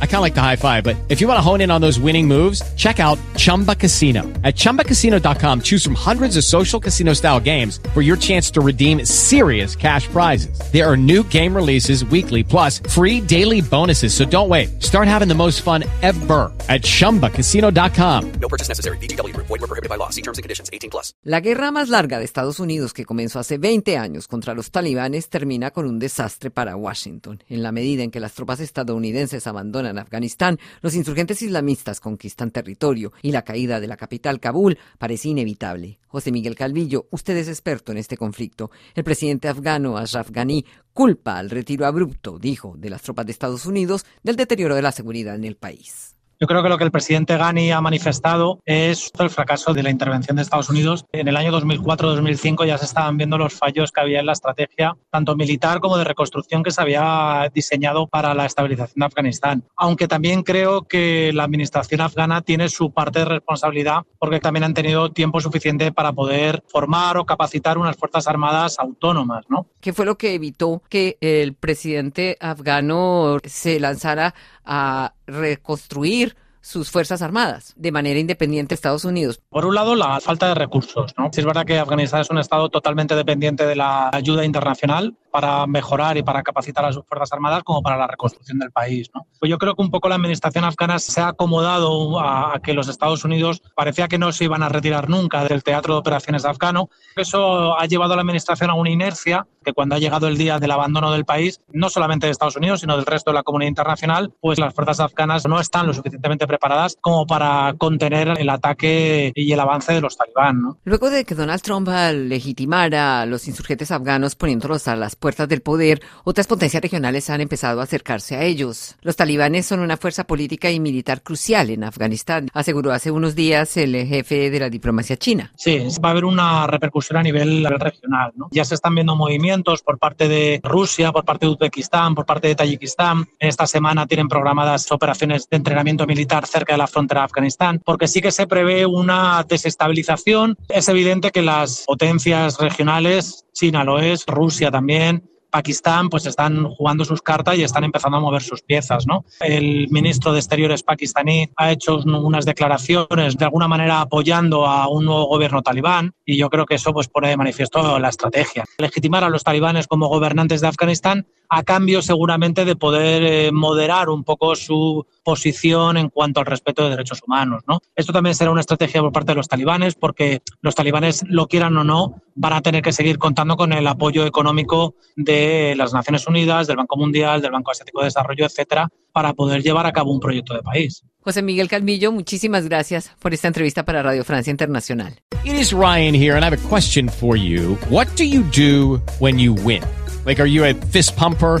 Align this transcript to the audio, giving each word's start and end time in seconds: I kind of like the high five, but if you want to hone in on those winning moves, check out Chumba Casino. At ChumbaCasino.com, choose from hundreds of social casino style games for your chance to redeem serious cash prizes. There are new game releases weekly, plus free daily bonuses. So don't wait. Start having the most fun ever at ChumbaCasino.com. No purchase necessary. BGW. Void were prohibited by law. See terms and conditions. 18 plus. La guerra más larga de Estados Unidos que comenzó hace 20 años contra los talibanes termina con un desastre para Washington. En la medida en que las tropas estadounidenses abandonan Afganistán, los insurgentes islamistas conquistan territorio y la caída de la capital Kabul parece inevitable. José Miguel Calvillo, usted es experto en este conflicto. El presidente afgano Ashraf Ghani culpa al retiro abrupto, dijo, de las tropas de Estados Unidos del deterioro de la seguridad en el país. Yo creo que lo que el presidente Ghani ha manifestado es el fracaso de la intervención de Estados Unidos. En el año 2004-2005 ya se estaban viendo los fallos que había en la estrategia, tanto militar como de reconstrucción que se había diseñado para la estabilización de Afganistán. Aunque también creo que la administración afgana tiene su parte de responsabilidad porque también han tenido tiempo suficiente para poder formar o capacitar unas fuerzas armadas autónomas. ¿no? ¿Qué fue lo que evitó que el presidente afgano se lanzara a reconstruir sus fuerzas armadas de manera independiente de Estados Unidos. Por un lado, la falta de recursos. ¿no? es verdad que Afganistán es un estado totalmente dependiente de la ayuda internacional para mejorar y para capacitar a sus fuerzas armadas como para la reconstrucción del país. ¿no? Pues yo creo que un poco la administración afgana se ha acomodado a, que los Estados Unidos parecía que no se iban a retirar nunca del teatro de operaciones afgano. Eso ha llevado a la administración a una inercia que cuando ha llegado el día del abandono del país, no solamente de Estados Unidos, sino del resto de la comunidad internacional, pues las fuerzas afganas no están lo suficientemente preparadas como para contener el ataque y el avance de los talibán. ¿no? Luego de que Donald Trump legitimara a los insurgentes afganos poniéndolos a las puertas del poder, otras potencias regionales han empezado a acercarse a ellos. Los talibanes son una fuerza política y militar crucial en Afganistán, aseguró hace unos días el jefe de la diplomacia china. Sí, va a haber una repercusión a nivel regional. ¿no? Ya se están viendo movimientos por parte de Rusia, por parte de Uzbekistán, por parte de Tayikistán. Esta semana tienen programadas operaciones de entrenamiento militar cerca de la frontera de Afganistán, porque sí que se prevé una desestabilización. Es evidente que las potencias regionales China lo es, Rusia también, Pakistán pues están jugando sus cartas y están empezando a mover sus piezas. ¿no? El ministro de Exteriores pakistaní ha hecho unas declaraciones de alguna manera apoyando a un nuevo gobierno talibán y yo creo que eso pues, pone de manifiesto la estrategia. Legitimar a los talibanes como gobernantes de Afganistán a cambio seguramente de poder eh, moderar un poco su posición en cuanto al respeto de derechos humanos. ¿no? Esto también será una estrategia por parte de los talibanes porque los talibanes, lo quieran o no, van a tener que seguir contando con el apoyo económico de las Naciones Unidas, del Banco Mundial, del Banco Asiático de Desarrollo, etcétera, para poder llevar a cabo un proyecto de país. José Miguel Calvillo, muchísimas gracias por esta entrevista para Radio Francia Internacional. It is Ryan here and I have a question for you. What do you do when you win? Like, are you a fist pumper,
I 0.00 0.06
kind 0.06 0.16
of 0.16 0.22
like 0.22 0.34
the 0.34 0.42
high 0.42 0.56
five, 0.56 0.84
but 0.84 0.96
if 1.08 1.22
you 1.22 1.28
want 1.28 1.38
to 1.38 1.42
hone 1.42 1.62
in 1.62 1.70
on 1.70 1.80
those 1.80 1.98
winning 1.98 2.28
moves, 2.28 2.62
check 2.74 3.00
out 3.00 3.18
Chumba 3.36 3.74
Casino. 3.74 4.24
At 4.44 4.56
ChumbaCasino.com, 4.56 5.62
choose 5.62 5.82
from 5.82 5.94
hundreds 5.94 6.36
of 6.36 6.44
social 6.44 6.78
casino 6.78 7.14
style 7.14 7.40
games 7.40 7.80
for 7.94 8.02
your 8.02 8.18
chance 8.18 8.50
to 8.50 8.60
redeem 8.60 9.06
serious 9.06 9.74
cash 9.74 10.06
prizes. 10.08 10.60
There 10.70 10.84
are 10.84 10.98
new 10.98 11.24
game 11.24 11.56
releases 11.56 12.04
weekly, 12.04 12.44
plus 12.44 12.80
free 12.80 13.22
daily 13.22 13.62
bonuses. 13.62 14.12
So 14.12 14.26
don't 14.26 14.50
wait. 14.50 14.82
Start 14.82 15.08
having 15.08 15.28
the 15.28 15.34
most 15.34 15.62
fun 15.62 15.84
ever 16.02 16.52
at 16.68 16.82
ChumbaCasino.com. 16.82 18.32
No 18.32 18.48
purchase 18.48 18.68
necessary. 18.68 18.98
BGW. 18.98 19.34
Void 19.36 19.48
were 19.48 19.66
prohibited 19.66 19.88
by 19.88 19.96
law. 19.96 20.10
See 20.10 20.22
terms 20.22 20.36
and 20.36 20.42
conditions. 20.42 20.68
18 20.74 20.90
plus. 20.90 21.14
La 21.24 21.40
guerra 21.40 21.70
más 21.70 21.88
larga 21.88 22.18
de 22.18 22.24
Estados 22.24 22.60
Unidos 22.60 22.92
que 22.92 23.04
comenzó 23.04 23.38
hace 23.38 23.56
20 23.56 23.96
años 23.96 24.28
contra 24.28 24.54
los 24.54 24.70
talibanes 24.70 25.28
termina 25.28 25.70
con 25.70 25.86
un 25.86 25.98
desastre 25.98 26.50
para 26.50 26.76
Washington. 26.76 27.42
En 27.48 27.62
la 27.62 27.72
medida 27.72 28.02
en 28.02 28.10
que 28.10 28.20
las 28.20 28.34
tropas 28.34 28.60
estadounidenses 28.60 29.46
abandonan 29.46 29.89
Afganistán, 29.98 30.58
los 30.80 30.94
insurgentes 30.94 31.42
islamistas 31.42 32.00
conquistan 32.00 32.50
territorio 32.50 33.12
y 33.22 33.32
la 33.32 33.42
caída 33.42 33.80
de 33.80 33.86
la 33.86 33.96
capital 33.96 34.40
Kabul 34.40 34.78
parece 34.98 35.28
inevitable. 35.28 35.98
José 36.06 36.32
Miguel 36.32 36.54
Calvillo, 36.54 37.06
usted 37.10 37.36
es 37.36 37.48
experto 37.48 37.92
en 37.92 37.98
este 37.98 38.16
conflicto. 38.16 38.70
El 38.94 39.04
presidente 39.04 39.48
afgano 39.48 39.96
Ashraf 39.96 40.30
Ghani 40.30 40.64
culpa 40.92 41.38
al 41.38 41.50
retiro 41.50 41.86
abrupto, 41.86 42.38
dijo, 42.38 42.74
de 42.76 42.90
las 42.90 43.02
tropas 43.02 43.26
de 43.26 43.32
Estados 43.32 43.66
Unidos 43.66 44.04
del 44.22 44.36
deterioro 44.36 44.74
de 44.74 44.82
la 44.82 44.92
seguridad 44.92 45.34
en 45.34 45.44
el 45.44 45.56
país. 45.56 46.16
Yo 46.42 46.46
creo 46.46 46.62
que 46.62 46.70
lo 46.70 46.78
que 46.78 46.84
el 46.84 46.90
presidente 46.90 47.36
Ghani 47.36 47.70
ha 47.70 47.82
manifestado 47.82 48.62
es 48.64 49.10
el 49.18 49.28
fracaso 49.28 49.74
de 49.74 49.82
la 49.82 49.90
intervención 49.90 50.36
de 50.36 50.42
Estados 50.42 50.70
Unidos. 50.70 51.04
En 51.12 51.28
el 51.28 51.36
año 51.36 51.52
2004-2005 51.52 52.66
ya 52.66 52.78
se 52.78 52.86
estaban 52.86 53.18
viendo 53.18 53.36
los 53.36 53.52
fallos 53.52 53.92
que 53.92 54.00
había 54.00 54.20
en 54.20 54.24
la 54.24 54.32
estrategia, 54.32 54.96
tanto 55.10 55.36
militar 55.36 55.80
como 55.80 55.98
de 55.98 56.04
reconstrucción 56.04 56.62
que 56.62 56.70
se 56.70 56.80
había 56.80 57.46
diseñado 57.52 58.06
para 58.06 58.32
la 58.32 58.46
estabilización 58.46 59.00
de 59.00 59.04
Afganistán. 59.04 59.64
Aunque 59.76 60.08
también 60.08 60.42
creo 60.42 60.88
que 60.88 61.30
la 61.34 61.44
administración 61.44 62.00
afgana 62.00 62.40
tiene 62.40 62.70
su 62.70 62.90
parte 62.90 63.18
de 63.18 63.26
responsabilidad 63.26 64.06
porque 64.18 64.40
también 64.40 64.64
han 64.64 64.72
tenido 64.72 65.12
tiempo 65.12 65.42
suficiente 65.42 65.92
para 65.92 66.14
poder 66.14 66.64
formar 66.68 67.18
o 67.18 67.26
capacitar 67.26 67.76
unas 67.76 67.98
fuerzas 67.98 68.26
armadas 68.26 68.78
autónomas. 68.78 69.44
¿no? 69.50 69.66
¿Qué 69.82 69.92
fue 69.92 70.06
lo 70.06 70.16
que 70.16 70.32
evitó 70.32 70.82
que 70.88 71.18
el 71.20 71.52
presidente 71.52 72.38
afgano 72.40 73.36
se 73.44 73.78
lanzara 73.78 74.34
a 74.64 75.14
reconstruir 75.26 76.36
sus 76.60 76.90
fuerzas 76.90 77.22
armadas 77.22 77.72
de 77.76 77.92
manera 77.92 78.20
independiente 78.20 78.70
de 78.70 78.74
Estados 78.74 79.04
Unidos. 79.04 79.40
Por 79.48 79.64
un 79.64 79.74
lado, 79.74 79.94
la 79.94 80.20
falta 80.20 80.48
de 80.48 80.54
recursos. 80.54 81.14
¿no? 81.16 81.30
es 81.32 81.44
verdad 81.44 81.64
que 81.64 81.78
Afganistán 81.78 82.20
es 82.20 82.30
un 82.30 82.38
estado 82.38 82.68
totalmente 82.68 83.14
dependiente 83.14 83.66
de 83.66 83.76
la 83.76 84.10
ayuda 84.12 84.44
internacional 84.44 85.16
para 85.30 85.66
mejorar 85.66 86.16
y 86.16 86.22
para 86.22 86.42
capacitar 86.42 86.84
a 86.84 86.92
sus 86.92 87.04
fuerzas 87.06 87.32
armadas 87.32 87.62
como 87.62 87.82
para 87.82 87.96
la 87.96 88.06
reconstrucción 88.06 88.58
del 88.58 88.70
país. 88.70 89.10
¿no? 89.14 89.26
Pues 89.38 89.50
yo 89.50 89.58
creo 89.58 89.74
que 89.74 89.82
un 89.82 89.90
poco 89.90 90.08
la 90.08 90.16
administración 90.16 90.64
afgana 90.64 90.98
se 90.98 91.20
ha 91.20 91.28
acomodado 91.28 92.20
a, 92.20 92.60
que 92.62 92.74
los 92.74 92.88
Estados 92.88 93.24
Unidos 93.24 93.62
parecía 93.74 94.08
que 94.08 94.18
no 94.18 94.32
se 94.32 94.44
iban 94.44 94.62
a 94.62 94.68
retirar 94.68 95.08
nunca 95.08 95.44
del 95.44 95.62
teatro 95.62 95.94
de 95.94 96.00
operaciones 96.00 96.44
afgano. 96.44 96.90
Eso 97.16 97.78
ha 97.78 97.86
llevado 97.86 98.12
a 98.12 98.16
la 98.16 98.22
administración 98.22 98.70
a 98.70 98.74
una 98.74 98.90
inercia 98.90 99.46
que 99.64 99.72
cuando 99.72 99.94
ha 99.94 99.98
llegado 99.98 100.26
el 100.28 100.38
día 100.38 100.58
del 100.58 100.70
abandono 100.70 101.12
del 101.12 101.24
país, 101.24 101.60
no 101.72 101.90
solamente 101.90 102.26
de 102.26 102.32
Estados 102.32 102.56
Unidos, 102.56 102.80
sino 102.80 102.96
del 102.96 103.06
resto 103.06 103.30
de 103.30 103.34
la 103.34 103.42
comunidad 103.42 103.68
internacional, 103.68 104.32
pues 104.40 104.58
las 104.58 104.74
fuerzas 104.74 105.00
afganas 105.00 105.46
no 105.46 105.60
están 105.60 105.86
lo 105.86 105.92
suficientemente 105.92 106.46
preparadas 106.46 106.96
como 107.00 107.26
para 107.26 107.74
contener 107.76 108.34
el 108.38 108.48
ataque 108.48 109.32
y 109.34 109.52
el 109.52 109.60
avance 109.60 109.92
de 109.92 110.00
los 110.00 110.16
talibán. 110.16 110.62
¿no? 110.62 110.78
Luego 110.84 111.10
de 111.10 111.24
que 111.24 111.34
Donald 111.34 111.62
Trump 111.62 111.88
legitimara 111.88 113.22
a 113.22 113.26
los 113.26 113.46
insurgentes 113.48 113.90
afganos 113.90 114.34
poniéndolos 114.34 114.88
a 114.88 114.96
las 114.96 115.16
puertas 115.20 115.48
del 115.48 115.60
poder, 115.60 116.02
otras 116.24 116.48
potencias 116.48 116.82
regionales 116.82 117.30
han 117.30 117.40
empezado 117.40 117.80
a 117.80 117.84
acercarse 117.84 118.36
a 118.36 118.42
ellos. 118.42 118.96
Los 119.02 119.16
talibanes 119.16 119.66
son 119.66 119.80
una 119.80 119.96
fuerza 119.96 120.24
política 120.24 120.70
y 120.70 120.80
militar 120.80 121.22
crucial 121.22 121.70
en 121.70 121.84
Afganistán, 121.84 122.48
aseguró 122.52 122.92
hace 122.92 123.12
unos 123.12 123.36
días 123.36 123.76
el 123.76 123.94
jefe 124.06 124.50
de 124.50 124.58
la 124.58 124.68
diplomacia 124.68 125.16
china. 125.16 125.52
Sí, 125.56 125.86
va 126.04 126.08
a 126.08 126.12
haber 126.12 126.24
una 126.24 126.66
repercusión 126.66 127.18
a 127.18 127.22
nivel 127.22 127.64
regional. 127.78 128.32
¿no? 128.34 128.48
Ya 128.50 128.64
se 128.64 128.74
están 128.74 128.94
viendo 128.94 129.14
movimientos 129.14 129.82
por 129.82 129.98
parte 129.98 130.28
de 130.28 130.60
Rusia, 130.62 131.12
por 131.12 131.24
parte 131.24 131.46
de 131.46 131.52
Uzbekistán, 131.52 132.14
por 132.14 132.26
parte 132.26 132.48
de 132.48 132.54
Tayikistán. 132.54 133.26
Esta 133.38 133.66
semana 133.66 134.06
tienen 134.06 134.28
programadas 134.28 134.90
operaciones 134.90 135.48
de 135.48 135.56
entrenamiento 135.56 136.06
militar 136.06 136.46
cerca 136.46 136.72
de 136.72 136.78
la 136.78 136.86
frontera 136.86 137.20
de 137.20 137.26
Afganistán, 137.26 137.80
porque 137.84 138.08
sí 138.08 138.20
que 138.20 138.32
se 138.32 138.46
prevé 138.46 138.86
una 138.86 139.44
desestabilización. 139.46 140.56
Es 140.68 140.88
evidente 140.88 141.30
que 141.30 141.42
las 141.42 141.84
potencias 141.86 142.58
regionales 142.58 143.44
China 143.52 143.84
lo 143.84 143.98
es, 143.98 144.24
Rusia 144.26 144.70
también, 144.70 145.28
Pakistán 145.50 146.08
pues 146.08 146.26
están 146.26 146.64
jugando 146.64 147.04
sus 147.04 147.22
cartas 147.22 147.58
y 147.58 147.62
están 147.62 147.84
empezando 147.84 148.18
a 148.18 148.20
mover 148.20 148.42
sus 148.42 148.62
piezas. 148.62 149.06
¿no? 149.06 149.24
El 149.40 149.88
ministro 149.90 150.32
de 150.32 150.38
Exteriores 150.38 150.82
pakistaní 150.82 151.50
ha 151.56 151.72
hecho 151.72 151.98
unas 151.98 152.44
declaraciones 152.44 153.36
de 153.36 153.44
alguna 153.44 153.68
manera 153.68 154.00
apoyando 154.00 154.66
a 154.66 154.88
un 154.88 155.04
nuevo 155.04 155.26
gobierno 155.26 155.62
talibán 155.62 156.14
y 156.24 156.36
yo 156.36 156.48
creo 156.50 156.66
que 156.66 156.76
eso 156.76 156.92
pues, 156.92 157.08
pone 157.08 157.28
de 157.28 157.36
manifiesto 157.36 157.98
la 157.98 158.08
estrategia. 158.08 158.64
Legitimar 158.78 159.24
a 159.24 159.30
los 159.30 159.44
talibanes 159.44 159.86
como 159.86 160.08
gobernantes 160.08 160.60
de 160.60 160.68
Afganistán 160.68 161.26
a 161.52 161.64
cambio 161.64 162.00
seguramente 162.00 162.64
de 162.64 162.76
poder 162.76 163.22
eh, 163.24 163.52
moderar 163.52 164.08
un 164.08 164.22
poco 164.22 164.54
su 164.54 165.04
posición 165.24 165.96
en 165.96 166.08
cuanto 166.08 166.38
al 166.38 166.46
respeto 166.46 166.84
de 166.84 166.90
derechos 166.90 167.20
humanos. 167.26 167.64
¿no? 167.66 167.80
Esto 167.96 168.12
también 168.12 168.36
será 168.36 168.52
una 168.52 168.60
estrategia 168.60 169.00
por 169.00 169.12
parte 169.12 169.32
de 169.32 169.36
los 169.36 169.48
talibanes 169.48 169.96
porque 169.96 170.42
los 170.60 170.76
talibanes, 170.76 171.24
lo 171.26 171.48
quieran 171.48 171.76
o 171.76 171.82
no, 171.82 172.22
van 172.36 172.52
a 172.52 172.62
tener 172.62 172.82
que 172.82 172.92
seguir 172.92 173.18
contando 173.18 173.56
con 173.56 173.72
el 173.72 173.86
apoyo 173.86 174.24
económico 174.26 174.94
de 175.40 175.76
las 175.76 175.92
Naciones 175.92 176.26
Unidas, 176.26 176.66
del 176.66 176.76
Banco 176.76 176.96
Mundial, 176.96 177.40
del 177.40 177.52
Banco 177.52 177.70
Asiático 177.70 178.00
de 178.00 178.06
Desarrollo, 178.06 178.44
etcétera, 178.46 178.88
para 179.12 179.32
poder 179.34 179.62
llevar 179.62 179.86
a 179.86 179.92
cabo 179.92 180.12
un 180.12 180.20
proyecto 180.20 180.54
de 180.54 180.62
país. 180.62 181.02
José 181.22 181.42
Miguel 181.42 181.68
Calvillo, 181.68 182.12
muchísimas 182.12 182.66
gracias 182.66 183.10
por 183.18 183.34
esta 183.34 183.48
entrevista 183.48 183.84
para 183.84 184.02
Radio 184.02 184.24
Francia 184.24 184.50
Internacional. 184.50 185.20
It 185.44 185.54
is 185.54 185.72
Ryan 185.72 186.14
here 186.14 186.34
and 186.34 186.44
I 186.44 186.46
have 186.46 186.56
a 186.56 186.68
question 186.68 187.08
for 187.08 187.36
you. 187.36 187.76
What 187.90 188.06
do 188.16 188.24
you 188.24 188.42
do 188.54 189.00
when 189.18 189.38
you 189.38 189.54
win? 189.54 189.82
Like, 190.24 190.40
are 190.40 190.48
you 190.48 190.64
a 190.64 190.74
fist 190.74 191.16
pumper, 191.16 191.60